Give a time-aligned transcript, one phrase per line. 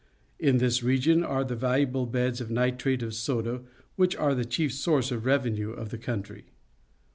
[0.39, 3.61] In this region are the valuable beds of nitrate of soda
[3.97, 6.45] which are the chief source of revenue of the country.